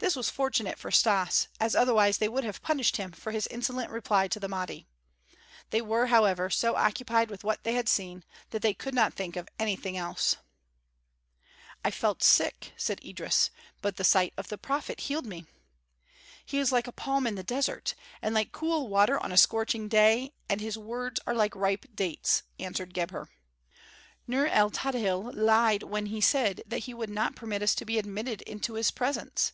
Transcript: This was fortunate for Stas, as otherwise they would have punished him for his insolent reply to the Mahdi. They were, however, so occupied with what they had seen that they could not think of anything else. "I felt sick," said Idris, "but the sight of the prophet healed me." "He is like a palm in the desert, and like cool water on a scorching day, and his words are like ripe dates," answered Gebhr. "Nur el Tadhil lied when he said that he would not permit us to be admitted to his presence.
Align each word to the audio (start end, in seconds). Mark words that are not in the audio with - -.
This 0.00 0.16
was 0.16 0.28
fortunate 0.28 0.78
for 0.78 0.90
Stas, 0.90 1.48
as 1.58 1.74
otherwise 1.74 2.18
they 2.18 2.28
would 2.28 2.44
have 2.44 2.60
punished 2.60 2.98
him 2.98 3.10
for 3.10 3.30
his 3.32 3.46
insolent 3.46 3.88
reply 3.90 4.28
to 4.28 4.38
the 4.38 4.50
Mahdi. 4.50 4.86
They 5.70 5.80
were, 5.80 6.08
however, 6.08 6.50
so 6.50 6.76
occupied 6.76 7.30
with 7.30 7.42
what 7.42 7.64
they 7.64 7.72
had 7.72 7.88
seen 7.88 8.22
that 8.50 8.60
they 8.60 8.74
could 8.74 8.94
not 8.94 9.14
think 9.14 9.34
of 9.34 9.48
anything 9.58 9.96
else. 9.96 10.36
"I 11.82 11.90
felt 11.90 12.22
sick," 12.22 12.74
said 12.76 13.02
Idris, 13.02 13.48
"but 13.80 13.96
the 13.96 14.04
sight 14.04 14.34
of 14.36 14.48
the 14.48 14.58
prophet 14.58 15.00
healed 15.00 15.24
me." 15.24 15.46
"He 16.44 16.58
is 16.58 16.70
like 16.70 16.86
a 16.86 16.92
palm 16.92 17.26
in 17.26 17.36
the 17.36 17.42
desert, 17.42 17.94
and 18.20 18.34
like 18.34 18.52
cool 18.52 18.88
water 18.88 19.18
on 19.22 19.32
a 19.32 19.38
scorching 19.38 19.88
day, 19.88 20.34
and 20.50 20.60
his 20.60 20.76
words 20.76 21.18
are 21.26 21.34
like 21.34 21.56
ripe 21.56 21.86
dates," 21.94 22.42
answered 22.60 22.92
Gebhr. 22.92 23.30
"Nur 24.26 24.48
el 24.48 24.68
Tadhil 24.70 25.32
lied 25.34 25.82
when 25.82 26.06
he 26.06 26.20
said 26.20 26.60
that 26.66 26.80
he 26.80 26.92
would 26.92 27.08
not 27.08 27.34
permit 27.36 27.62
us 27.62 27.74
to 27.76 27.86
be 27.86 27.96
admitted 27.98 28.42
to 28.64 28.74
his 28.74 28.90
presence. 28.90 29.52